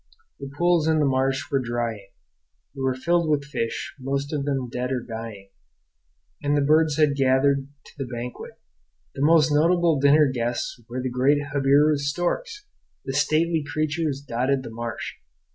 The 0.39 0.49
pools 0.57 0.87
in 0.87 0.97
the 0.97 1.05
marsh 1.05 1.51
were 1.51 1.59
drying. 1.59 2.09
They 2.73 2.81
were 2.81 2.95
filled 2.95 3.29
with 3.29 3.43
fish, 3.45 3.93
most 3.99 4.33
of 4.33 4.45
them 4.45 4.67
dead 4.67 4.91
or 4.91 5.01
dying; 5.01 5.51
and 6.41 6.57
the 6.57 6.61
birds 6.65 6.97
had 6.97 7.13
gathered 7.15 7.67
to 7.85 7.91
the 7.99 8.11
banquet. 8.11 8.53
The 9.13 9.21
most 9.21 9.51
notable 9.51 9.99
dinner 9.99 10.25
guests 10.25 10.81
were 10.89 11.03
the 11.03 11.11
great 11.11 11.37
jabiru 11.53 11.97
storks; 11.97 12.65
the 13.05 13.13
stately 13.13 13.63
creatures 13.63 14.21
dotted 14.27 14.63
the 14.63 14.71
marsh. 14.71 15.17